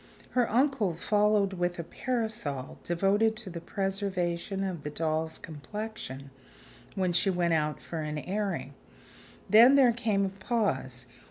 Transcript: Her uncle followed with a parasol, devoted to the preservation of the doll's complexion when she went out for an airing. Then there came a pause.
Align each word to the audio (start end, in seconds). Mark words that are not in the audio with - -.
Her 0.31 0.49
uncle 0.49 0.95
followed 0.95 1.53
with 1.53 1.77
a 1.77 1.83
parasol, 1.83 2.79
devoted 2.83 3.35
to 3.35 3.51
the 3.51 3.61
preservation 3.61 4.63
of 4.63 4.81
the 4.81 4.89
doll's 4.89 5.37
complexion 5.37 6.31
when 6.95 7.13
she 7.13 7.29
went 7.29 7.53
out 7.53 7.79
for 7.79 7.99
an 8.01 8.17
airing. 8.17 8.73
Then 9.47 9.75
there 9.75 9.93
came 9.93 10.25
a 10.25 10.29
pause. 10.29 11.05